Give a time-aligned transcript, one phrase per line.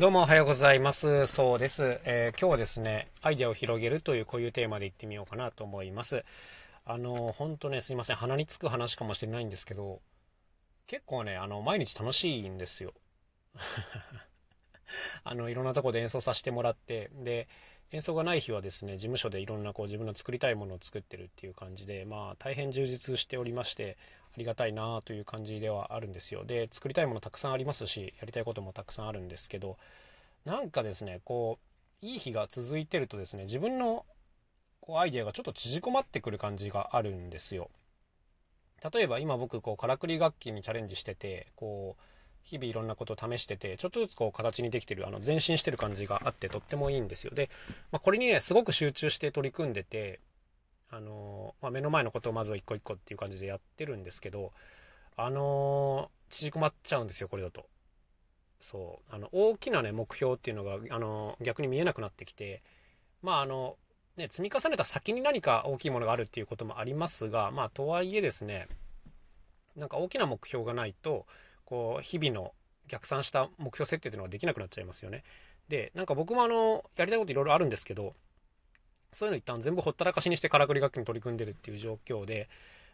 [0.00, 1.26] どうもおはようございます。
[1.26, 2.00] そうです。
[2.04, 6.24] えー、今日はですね、アイデアを広げるというこういうテーマでいってみようかなと思います。
[6.86, 8.16] あの、ほんとね、すいません。
[8.16, 10.00] 鼻につく話かもしれないんですけど、
[10.86, 12.94] 結構ね、あの、毎日楽しいんですよ。
[15.22, 17.46] あの、いろんなとこで演奏させてもらって、で、
[17.92, 23.98] 演奏がない日はですね、事務所でいろんなこう自分の作りたいものを作ってるっていう感じで、まあ大変充実しておりまして、
[24.40, 26.44] りがたいなという感じではあるんですよ。
[26.44, 29.78] で、作りたいものたくさんありますし、やりたいこともたくさんあるんですけど、
[30.44, 31.58] なんかですね、こ
[32.02, 34.04] う、いい日が続いてるとですね、自分の
[34.80, 37.70] こうアイデアがちょっと縮こまってくる感じがあるんですよ。
[38.92, 42.02] 例えば今僕、こう、からくり楽器にチャレンジしてて、こう、
[42.42, 47.34] 日々いろんなことを試してて、ちょっとずつこう形にできてる、あの前進してる感じがあってとってもいいんですよ。
[47.34, 47.50] で、
[47.92, 50.20] まあ、これにね、すごく集中して取り組んでて、
[50.92, 54.52] あのまあ、目の前のことをまずは一個一個っていう感じでやってるんですけど、
[55.16, 57.66] あの縮こまっちゃうんですよ、これだと。
[58.60, 59.14] そう。
[59.14, 62.62] あの、大きなね、目標っていうのが、あの逆に見えなくなってきて、
[63.22, 63.76] まあ、あの、
[64.16, 68.68] ね、積み重ねた先に何か大きいものがあるっていうこともありますが、まあ、とはいえですね、
[69.76, 71.26] なんか大きな目標がないと、
[71.64, 72.52] こう、日々の
[72.88, 75.24] 逆算した目標設定っていうのができなくなっちゃいますよね。
[75.68, 78.14] で、なんか僕もあの、やりたいこといろいろあるんですけど、
[79.12, 82.48] そういうの一旦全部ほったらかしにしてからくり楽器に取り組んでるっていう状況で、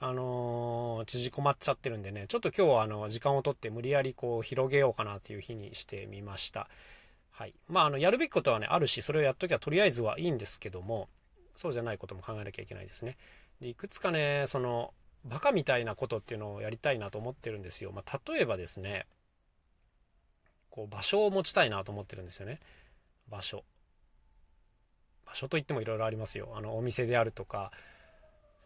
[0.00, 6.68] あのー、縮こまっちゃってるんでね、ちょっと今日はあの、時間をとって無理やりこう、広げようかなっていう日にしてみました。
[7.30, 7.54] はい。
[7.68, 11.08] まあ、あの、やるべきことはね、あるし、それをやっときゃとりあえずはいいんですけども、
[11.56, 13.16] そうじゃないことも考えなきゃいけないですね。
[13.60, 17.90] で、いくつかね、その、バカみたいなことっていうのをやりたいなと思ってるんですよ。
[17.90, 19.06] まあ、例えばですね、
[20.70, 22.60] こう、場所を持ちたいなと思ってるんですよね。
[23.28, 23.64] 場所。
[25.28, 26.52] 場所といってもいろいろありますよ。
[26.56, 27.70] あの、お店であるとか、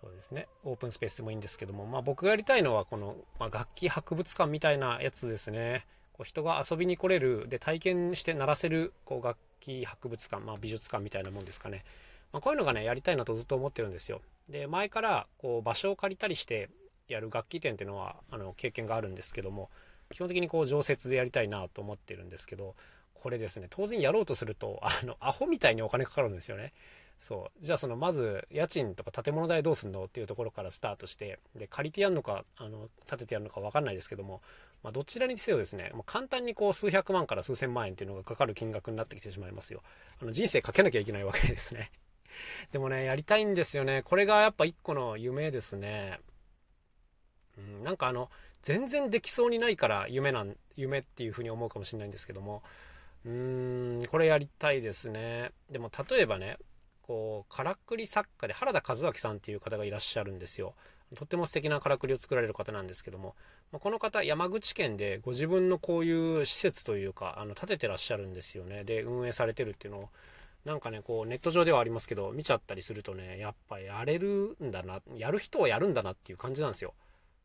[0.00, 5.86] そうですね、オープンスペースでもいいんですけども、まあ僕がやりたいのはこの、まあ、楽器博物館みたいなやつですね。
[6.12, 11.84] こう人が遊びに来れる、で体験して鳴らせるこう楽器博物館、まあ美術館みたいなもんですかね。
[12.33, 14.22] まあ、こういうのがね、やりたいなとずっと思ってるんですよ。
[14.48, 16.68] で、前からこう場所を借りたりして
[17.06, 19.70] やる楽器店っていうのは、あの、経験があるんですけども、
[20.11, 22.74] 基本的にこう常設でやりたいなと思ってるんですけど、
[23.22, 26.72] これですね、当然やろうとすると、 あの、アホみたいにお金かかるんですよね。
[27.20, 27.64] そう。
[27.64, 34.42] じゃあその、まず、家賃とか建物代どうすんのっていうところからスタートして、で、借りてやるのか、あの、建ててやるのかわかんないですけども、
[34.82, 39.84] まあ、どちらにせよですね、もう簡単にこう、数百万から数千万円っていうのがかかる金額になってきてしまいますよ。
[40.20, 41.92] あの、人生かけなきゃいけないわけですね。
[42.72, 44.02] でもね、やりたいんですよね。
[44.02, 46.18] これがやっぱ一個の夢ですね。
[47.56, 48.32] うん、なんかあの、
[48.62, 52.64] 全然できそうにないから夢なん、夢っていうふうに思うかもしれないんですけども、
[53.24, 55.52] うーん、これやりたいですね。
[55.70, 56.56] でも例えばね、
[57.02, 60.74] こう、からくり作家で原田和明さんっていう方がいらっしゃるんですよ。
[61.14, 63.34] とっても素敵なからくりを作られる方なんですけども、
[63.70, 68.84] この方、山口県でご自分のこういう施設というか、あの、建ててらっしゃるんですよね。
[68.84, 70.08] で、運営されてるっていうのを、
[70.64, 76.94] なんかね、こう、ネット上ではありますけど、見ちゃったりするとね、やっぱやれるんだな、やる人はやるんだなっていう感じなんですよ。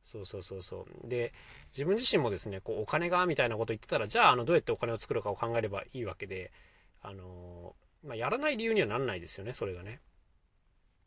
[0.04, 1.08] そうそうそうそう。
[1.10, 1.34] で、
[1.74, 6.52] 自分自身もですね、こう、お金が、みたいなこと言ってたら、じゃあ、あの、どうやってお金を作るかを考えればいいわけで、
[7.02, 10.00] あのまあ、やらない理由にはなんないですよね、それがね。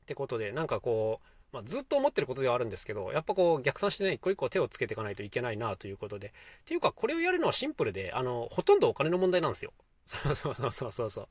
[0.03, 6.29] ってことで、なんかこう、まあ、ずっと思ってることではあるんですけど、やっぱこう逆算してね、一個一個手をつけていかないといけないなということで。
[6.29, 6.31] っ
[6.65, 9.73] ていうか、これをやるのはシンプルで、あの、ほとんどお金の問題なんですよ。
[10.07, 11.27] そうそうそうそうそう。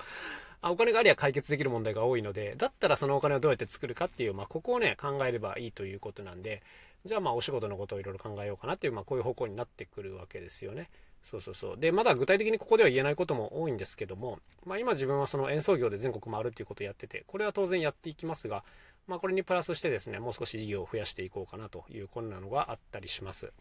[0.62, 6.64] あお金がありゃ解決できる問題が多いので、だったらそのお金をどうやって作るかっていう、まあ、ここをね、考えればいいということなんで、
[7.06, 10.90] じゃあまあお仕事のことをいろいろ考えようかなっていう、まあこういう方向になってくるわけですよね。
[11.24, 11.78] そうそうそう。
[11.78, 18.64] で、まだ具体的にここでは言えないことも多いんですけども、まあ今自分はその演奏業で全国回るっていうことをやってて、これは当然やっていきますが、
[19.08, 23.52] まあこれにプラスしてですね、もう少し事業を増やしていこうかなというこんなのがあったりします。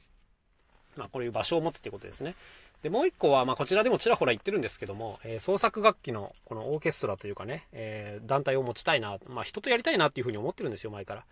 [0.96, 2.34] まあこういう場所を持つっていうことですね。
[2.82, 11.24] で、もう一個は、まあこちらでもちらほら言ってるんですけども、えー、創作楽器のこのオーケストラというかね、えー、団体を持ちたいな、まあ人とやりたいなっていうふうに思ってるんですよ、前から。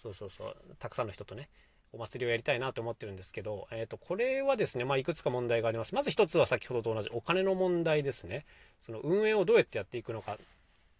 [0.00, 0.56] そうそうそう。
[0.78, 1.48] たくさんの人とね。
[1.92, 5.94] お祭りをやりたいなと思ってるんですけど、え、ー、と、これはですね、まあ、いくつか問題があります。
[5.94, 8.46] まず一つは先ほどと同じお金の問題ですね。
[8.80, 10.38] その運営をどうやってやっていくのか。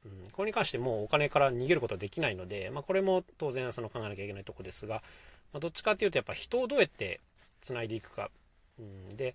[0.05, 5.03] うん、これに関してもうお金から逃げることはできないので、まあ、これも当然その考えなきゃいけないとこですが、
[5.53, 7.21] まあ、どっちかっていうとやっぱ人をどうやって
[7.61, 8.31] 繋いでいくか。
[8.79, 9.35] うん、で、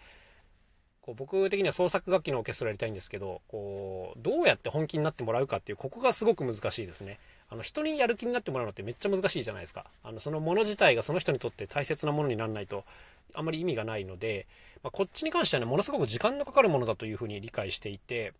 [1.01, 7.19] こう僕的には創作楽器のオーケストラやりたいんですけど、こう、どうやって本気になってもらうかっていう、ここがすごく難しいですね。
[7.50, 9.86] あの、人にやる気になってもらうのってめっちゃ難しいじゃないですか。
[10.03, 12.83] あの、そのもの自体がその人にとって大切なものにならないと、
[13.33, 14.47] あんまり意味がないので、
[14.83, 18.33] まあ、こっちに関してはね、ものすごく時間のかかるものだというふうに理解していて、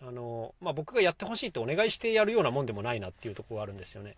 [0.00, 4.16] あの、まあ、僕がやってほしいってお願いしてやるようなもんでもないなっていうところがあるんですよね。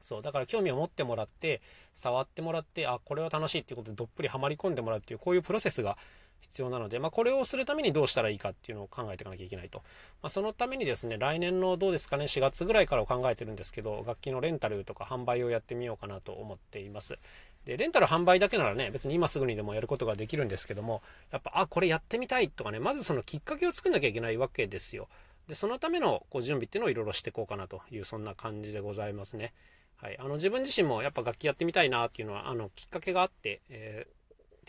[0.00, 1.60] そう、だから興味を持ってもらって、
[1.94, 5.96] 触ってもらって、あ、これは楽しいっていうことでどっぷりハマり込んでもらうっていう、こういうプロセスが
[6.40, 9.78] 必要なので、まあ、これをするためにどうしたらいいかっていうのを考えていかなきゃいけないと。
[10.22, 17.18] まあ、そのためにですね、来年のどうですかね、4月ぐらいからを考えてるんですけど、楽器のレンタルとか販売をやってみようかなと思っています。
[17.64, 25.08] で、レンタル販売だけならね、別に今すぐにでもやることができるんですけども、やっぱ、あ、これやってみたいとかね、まずそのきっかけを作んなきゃいけないわけですよ。
[25.46, 29.52] で、そのためのこう準備っていうのをいろいろしていこうかなという、そんな感じでございますね。
[29.96, 30.18] はい。
[30.18, 34.19] あの、自分自身もやっぱ楽器やってみたいなっていうのは、あの、きっかけがあって、えー、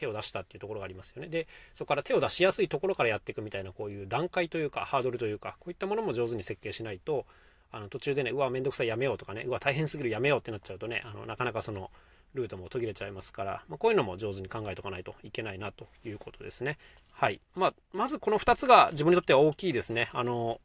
[0.01, 1.27] 手を出したっていうところがありますよね。
[1.27, 7.25] で、そこから手を出しやすいところからやっていくみたいな、こういう段階というか、ハードルというか、こういったものも上手に設計しないと、
[7.71, 11.91] あの、途中でね、うわ、めんどくさいやめようとかね、うわ、大変すぎるやめようってなっちゃうとね、あの、なかなかその、
[12.33, 16.77] ルートも途切れちゃいますから、まあ、こういうのも上手に考えておかないといけないなということですね。
[17.11, 17.41] はい。
[17.55, 20.09] まあ、まずこの2つが自分にとっては大きいですね。
[20.13, 20.61] あの、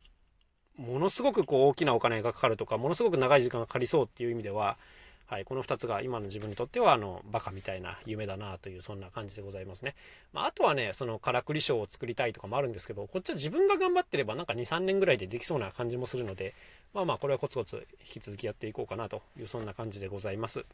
[0.76, 4.76] ものすごくこう大きなお金がかかるとか、ものすごく長い時間がかかりそうっていう意味では、
[5.26, 9.96] はい、この2つが今の自分にとっては、あの、バカみたいな夢だなという、そんな感じでございますね。
[10.32, 16.54] まあ、あとはね、その、からくり賞を作りたいとかもあるんですけど、こっちは自分が頑張ってれば、なんか2、3年ぐらいでできそうな感じもするので、
[16.94, 20.64] まあまあ、これはコツコツ引き続きやっていこうかなという、そんな感じでございます。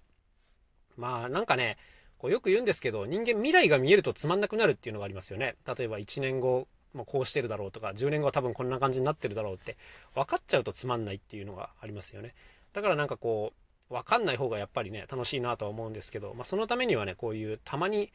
[0.99, 1.79] まあ、なんかね、
[2.19, 5.57] こうよく言うんですけど、人間未来が見えるとつまんなくなるっていうのがありますよね。
[5.67, 9.79] 例えば1年後、もうこうしてるだろうとか、10年後は多分こんな感じになってるだろうって、
[10.15, 12.35] 分かっちゃうとつまんないっていうのがありますよね。
[12.75, 13.62] だからなんかこう
[13.93, 18.13] う、分かんない方がやっぱりね、楽しいなとは思うんですけど、まあ、そのためにはね、こういうたまに、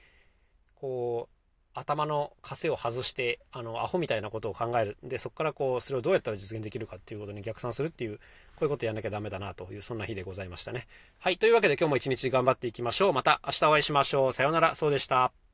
[0.76, 1.38] こう、
[1.80, 4.98] 頭の枷を外して、あの、アホみたいなことを考える。
[5.04, 8.24] で、そこからこう、それをどうやったら実現できるかっていうことに逆算するっていう、こ
[8.62, 10.88] ういうことやんなきゃダメだなという、そんな日でございましたね。
[11.20, 11.38] はい。
[11.38, 13.14] というわけで今日も一日頑張っていきましょう。
[13.14, 14.34] また明日お会いしましょう。
[14.34, 14.76] さようなら。
[14.76, 15.47] そうでした。